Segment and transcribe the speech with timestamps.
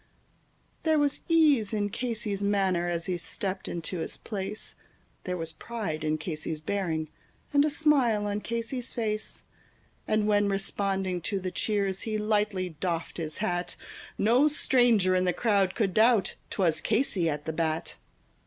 [0.81, 4.73] There was ease in Casey's manner as he stepped into his place,
[5.25, 7.07] There was pride in Casey's bearing,
[7.53, 9.43] and a smile on Casey's face;
[10.07, 13.75] And when, responding to the cheers, he lightly doffed his hat,
[14.17, 17.99] No stranger in the crowd could doubt 'twas Casey at the bat.